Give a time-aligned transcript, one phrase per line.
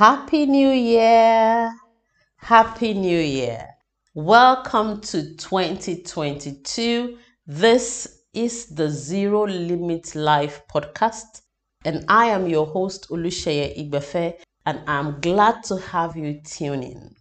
[0.00, 1.74] Happy New Year!
[2.36, 3.68] Happy New Year!
[4.14, 7.18] Welcome to 2022.
[7.46, 11.42] This is the Zero Limit Life podcast,
[11.84, 17.14] and I am your host, Olusheye Igbefe, and I'm glad to have you tune in.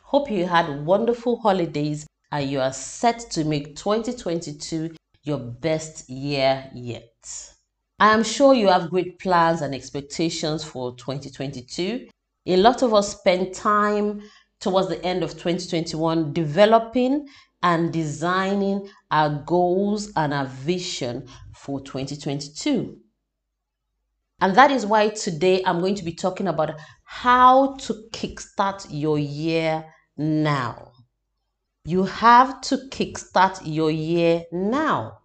[0.00, 6.70] Hope you had wonderful holidays and you are set to make 2022 your best year
[6.72, 7.55] yet.
[7.98, 12.08] I am sure you have great plans and expectations for 2022.
[12.46, 14.22] A lot of us spend time
[14.60, 17.26] towards the end of 2021 developing
[17.62, 22.98] and designing our goals and our vision for 2022.
[24.42, 29.18] And that is why today I'm going to be talking about how to kickstart your
[29.18, 29.86] year
[30.18, 30.92] now.
[31.86, 35.20] You have to kickstart your year now.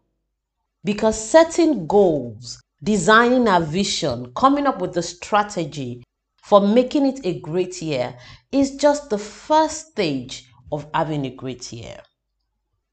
[0.84, 6.04] Because setting goals, designing a vision, coming up with a strategy
[6.42, 8.18] for making it a great year
[8.52, 12.02] is just the first stage of having a great year.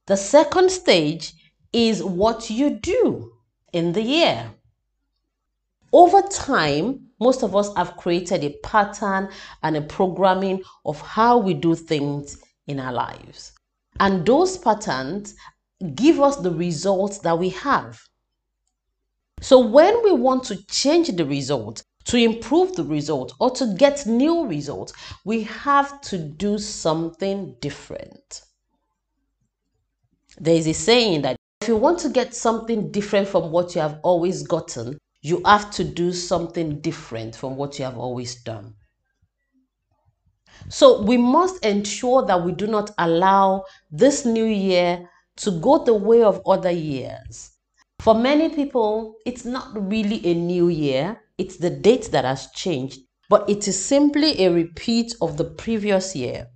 [0.07, 1.33] The second stage
[1.73, 3.33] is what you do
[3.73, 4.51] in the year.
[5.93, 9.31] Over time, most of us have created a pattern
[9.63, 13.53] and a programming of how we do things in our lives.
[13.99, 15.35] And those patterns
[15.95, 18.01] give us the results that we have.
[19.41, 24.07] So when we want to change the result, to improve the result, or to get
[24.07, 24.93] new results,
[25.25, 28.43] we have to do something different.
[30.39, 33.81] There is a saying that if you want to get something different from what you
[33.81, 38.75] have always gotten, you have to do something different from what you have always done.
[40.69, 45.09] So we must ensure that we do not allow this new year
[45.39, 47.53] to go the way of other years.
[48.01, 53.01] For many people, it's not really a new year, it's the date that has changed,
[53.29, 56.49] but it is simply a repeat of the previous year.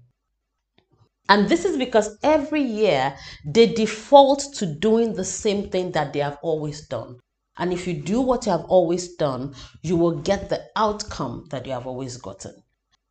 [1.28, 6.18] And this is because every year they default to doing the same thing that they
[6.18, 7.18] have always done.
[7.58, 11.66] And if you do what you have always done, you will get the outcome that
[11.66, 12.54] you have always gotten.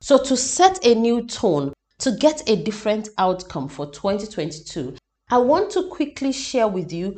[0.02, 4.98] So, to set a new tone, to get a different outcome for 2022,
[5.31, 7.18] I want to quickly share with you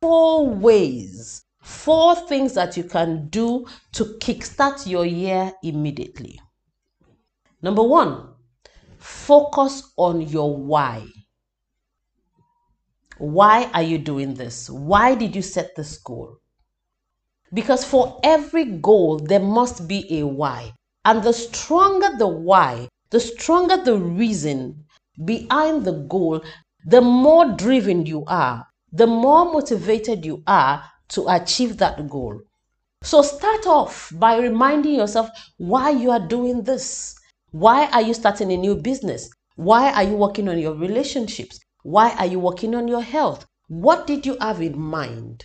[0.00, 6.40] four ways, four things that you can do to kickstart your year immediately.
[7.60, 8.30] Number one,
[8.96, 11.06] focus on your why.
[13.18, 14.70] Why are you doing this?
[14.70, 16.38] Why did you set this goal?
[17.52, 20.72] Because for every goal, there must be a why.
[21.04, 24.86] And the stronger the why, the stronger the reason
[25.22, 26.42] behind the goal,
[26.84, 32.40] the more driven you are, the more motivated you are to achieve that goal.
[33.02, 37.14] So start off by reminding yourself why you are doing this.
[37.50, 39.30] Why are you starting a new business?
[39.56, 41.58] Why are you working on your relationships?
[41.82, 43.46] Why are you working on your health?
[43.68, 45.44] What did you have in mind?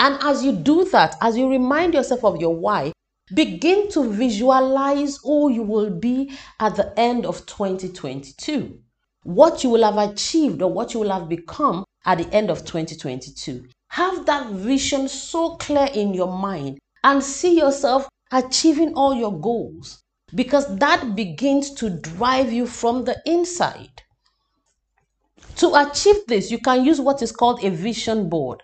[0.00, 2.92] And as you do that, as you remind yourself of your why,
[3.34, 8.80] begin to visualize who you will be at the end of 2022,
[9.24, 12.64] what you will have achieved or what you will have become at the end of
[12.64, 13.64] 2022.
[13.90, 20.02] Have that vision so clear in your mind and see yourself achieving all your goals
[20.34, 24.02] because that begins to drive you from the inside.
[25.56, 28.62] To achieve this, you can use what is called a vision board.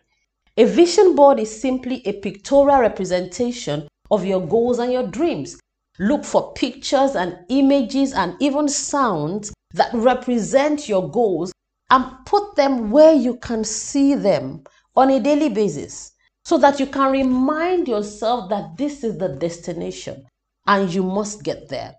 [0.57, 5.61] A vision board is simply a pictorial representation of your goals and your dreams.
[5.99, 11.53] Look for pictures and images and even sounds that represent your goals
[11.91, 14.65] and put them where you can see them
[14.97, 16.13] on a daily basis
[16.45, 20.27] so that you can remind yourself that this is the destination
[20.67, 21.95] and you must get there.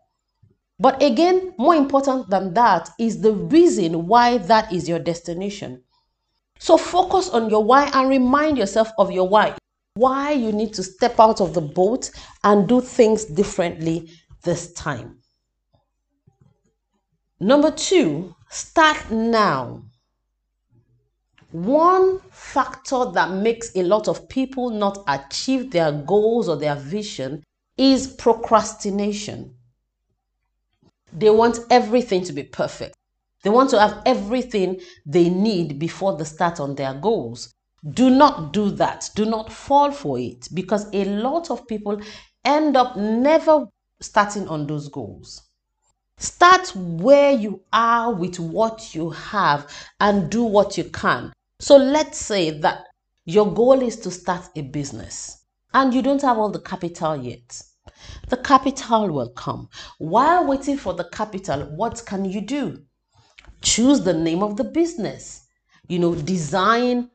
[0.80, 5.83] But again, more important than that is the reason why that is your destination.
[6.60, 9.56] So focus on your why and remind yourself of your why.
[9.95, 12.10] Why you need to step out of the boat
[12.44, 14.10] and do things differently
[14.44, 15.19] this time.
[17.39, 19.83] Number two, start now.
[21.51, 27.44] One factor that makes a lot of people not achieve their goals or their vision
[27.77, 29.56] is procrastination.
[31.13, 32.95] They want everything to be perfect.
[33.44, 37.53] They want to have everything they need before they start on their goals.
[37.89, 39.09] Do not do that.
[39.15, 42.01] Do not fall for it because a lot of people
[42.44, 43.65] end up never
[44.01, 45.49] starting on those goals.
[46.19, 49.68] Start where you are with what you have
[50.00, 51.33] and do what you can.
[51.60, 52.86] So let's say that
[53.25, 55.44] your goal is to start a business
[55.74, 57.62] and you don't have all the capital yet.
[58.30, 59.69] the capital will come.
[59.98, 62.81] While waiting for the capital, what can you do?
[63.62, 65.45] Choose the name of the business.
[65.88, 67.10] You know, design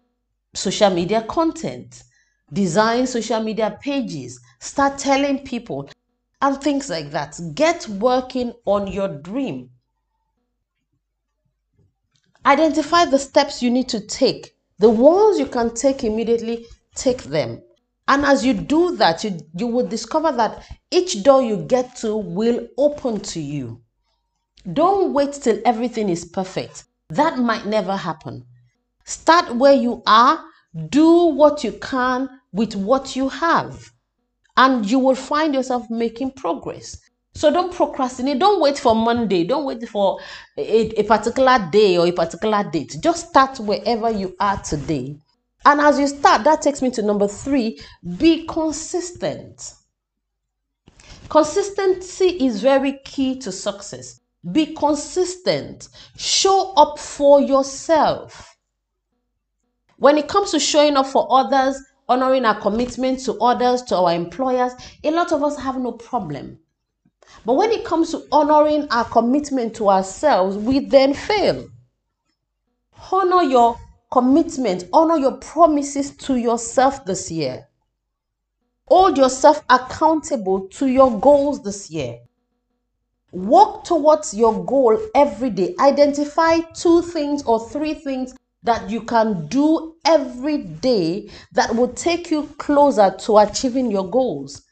[0.55, 2.03] social media content,
[2.53, 5.89] design social media pages, start telling people,
[6.44, 7.41] and things like that.
[7.55, 9.70] Get working on your dream.
[12.44, 14.55] Identify the steps you need to take.
[14.79, 17.62] The ones you can take immediately, take them.
[18.08, 22.14] And as you do that, you, you will discover that each door you get to
[22.14, 23.81] will open to you.
[24.70, 26.85] Don't wait till everything is perfect.
[27.08, 28.44] That might never happen.
[29.06, 30.44] Start where you are,
[30.90, 33.94] do what you can with what you have,
[34.56, 36.99] and you will find yourself making progress.
[37.35, 38.39] So don't procrastinate.
[38.39, 39.45] Don't wait for Monday.
[39.45, 40.21] Don't wait for
[40.56, 42.97] a, a, particular day or a particular date.
[43.01, 45.17] Just start wherever you are today.
[45.67, 47.81] And as you start, that takes me to number three
[48.19, 49.75] be consistent.
[51.29, 54.21] Consistency is very key to success.
[54.53, 55.89] Be consistent.
[56.17, 58.57] Show up for yourself.
[59.97, 64.12] When it comes to showing up for others, honoring our commitment to others, to our
[64.12, 64.73] employers,
[65.03, 66.59] a lot of us have no problem.
[67.45, 71.69] But when it comes to honoring our commitment to ourselves, we then fail.
[73.11, 73.79] Honor your
[74.11, 77.69] commitment, honor your promises to yourself this year.
[78.87, 82.19] Hold yourself accountable to your goals this year.
[83.33, 85.75] Walk towards your goal every day.
[85.81, 92.31] Identify two things or three things that you can do every day that will take
[92.31, 94.62] you closer to achieving your goals.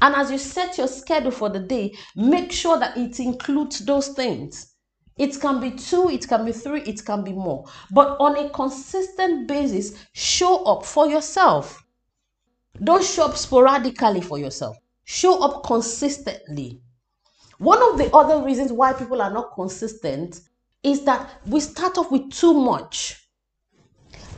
[0.00, 4.08] And as you set your schedule for the day, make sure that it includes those
[4.08, 4.74] things.
[5.16, 7.64] It can be two, it can be three, it can be more.
[7.90, 11.82] But on a consistent basis, show up for yourself.
[12.82, 16.82] Don't show up sporadically for yourself, show up consistently.
[17.58, 20.40] One of the other reasons why people are not consistent
[20.86, 23.28] is that we start off with too much.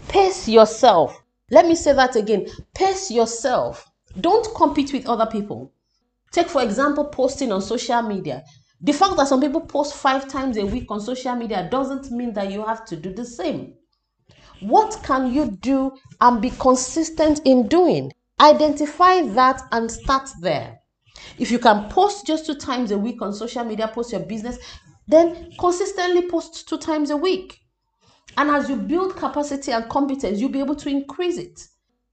[0.09, 1.23] Pace yourself.
[1.51, 2.47] Let me say that again.
[2.75, 3.87] Pace yourself.
[4.19, 5.73] Don't compete with other people.
[6.33, 8.45] Take, for example, posting on social media.
[8.81, 12.33] The fact that some people post five times a week on social media doesn't mean
[12.33, 13.75] that you have to do the same.
[14.61, 18.13] What can you do and be consistent in doing?
[18.41, 20.79] Identify that and start there.
[21.39, 24.59] If you can post just two times a week on social media, post your business,
[25.09, 27.59] then consistently post two times a week.
[28.37, 31.67] And as you build capacity and competence, you'll be able to increase it.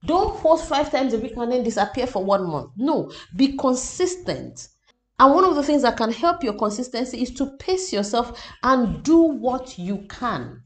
[0.06, 2.72] Don't post five times a week and then disappear for one month.
[2.78, 4.70] No, be consistent.
[5.20, 9.04] And one of the things that can help your consistency is to pace yourself and
[9.04, 10.62] do what you can.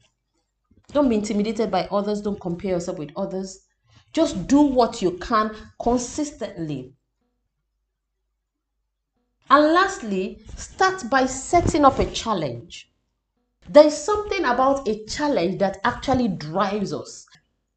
[0.92, 2.20] Don't be intimidated by others.
[2.20, 3.66] Don't compare yourself with others.
[4.12, 6.94] Just do what you can consistently.
[9.50, 12.90] And lastly, start by setting up a challenge.
[13.68, 17.26] There is something about a challenge that actually drives us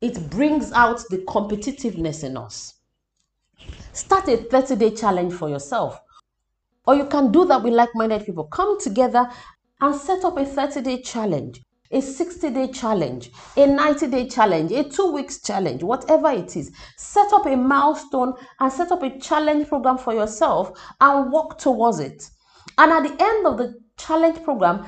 [0.03, 2.73] it brings out the competitiveness in us.
[3.93, 5.97] Start a 30 day challenge for yourself.
[6.85, 8.43] Or you can do that with like minded people.
[8.43, 9.29] Come together
[9.79, 14.71] and set up a 30 day challenge, a 60 day challenge, a 90 day challenge,
[14.71, 16.71] a two weeks challenge, whatever it is.
[16.97, 21.99] Set up a milestone and set up a challenge program for yourself and work towards
[21.99, 22.29] it.
[22.77, 24.85] And at the end of the challenge program,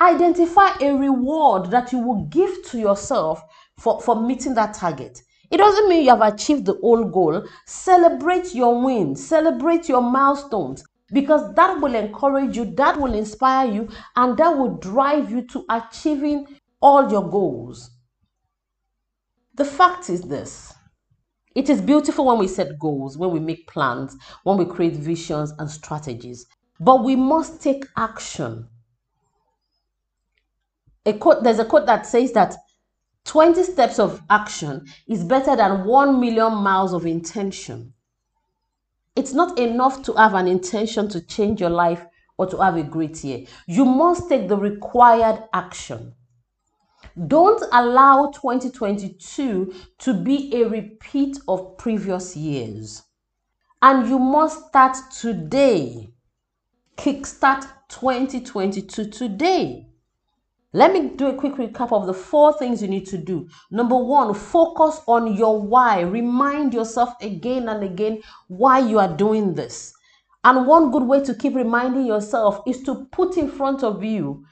[0.00, 3.42] identify a reward that you will give to yourself
[3.78, 5.22] for, for meeting that target.
[5.50, 7.46] It doesn't mean you have achieved the whole goal.
[7.66, 13.88] Celebrate your wins, celebrate your milestones, because that will encourage you, that will inspire you,
[14.16, 16.46] and that will drive you to achieving
[16.82, 17.92] all your goals.
[19.54, 20.74] The fact is this
[21.54, 25.52] it is beautiful when we set goals, when we make plans, when we create visions
[25.58, 26.46] and strategies,
[26.80, 28.68] but we must take action.
[31.06, 32.56] A quote, there's a quote that says that
[33.24, 37.93] 20 steps of action is better than 1 million miles of intention.
[39.16, 42.04] It's not enough to have an intention to change your life
[42.36, 43.46] or to have a great year.
[43.66, 46.14] You must take the required action.
[47.28, 53.04] Don't allow 2022 to be a repeat of previous years.
[53.80, 56.12] And you must start today.
[56.96, 59.93] Kickstart 2022 today.
[60.74, 63.48] Let me do a quick recap of the four things you need to do.
[63.70, 66.00] Number one, focus on your why.
[66.00, 69.94] Remind yourself again and again why you are doing this.
[70.42, 74.44] And one good way to keep reminding yourself is to put in front of you,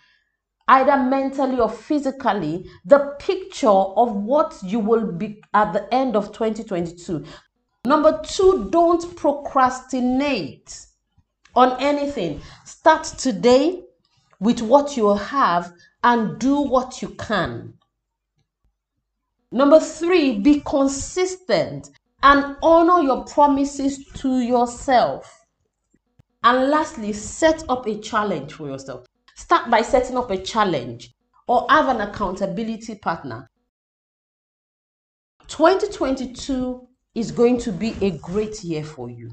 [0.69, 6.26] either mentally or physically, the picture of what you will be at the end of
[6.26, 7.25] 2022.
[7.85, 10.87] Number two, don't procrastinate
[11.57, 12.41] on anything.
[12.64, 13.83] Start today
[14.38, 15.73] with what you have
[16.03, 17.75] and do what you can.
[19.51, 21.91] Number three, be consistent
[22.23, 25.45] and honor your promises to yourself.
[26.43, 29.07] And lastly, set up a challenge for yourself.
[29.37, 31.15] Start by setting up a challenge
[31.47, 33.51] or have an accountability partner.
[35.49, 39.31] 2022 is going to be a great year for you,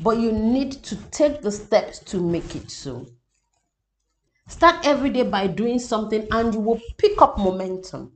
[0.00, 3.06] but you need to take the steps to make it so.
[4.48, 8.12] Start every day by doing something and you will pick up momentum.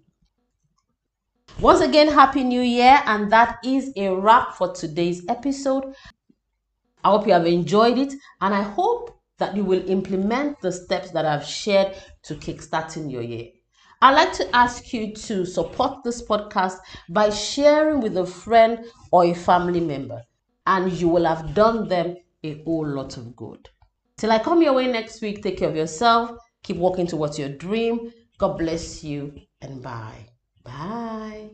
[1.58, 5.92] Once again, Happy New Year, and that is a wrap for today's episode.
[7.04, 11.10] I hope you have enjoyed it, and I hope that you will implement the steps
[11.10, 13.48] that I've shared to kickstarting your year.
[14.00, 19.24] I'd like to ask you to support this podcast by sharing with a friend or
[19.24, 20.22] a family member,
[20.66, 23.68] and you will have done them a whole lot of good.
[24.20, 27.48] Till I come your way next week, take care of yourself, keep walking towards your
[27.48, 28.12] dream.
[28.36, 30.26] God bless you, and bye.
[30.62, 31.48] Bye.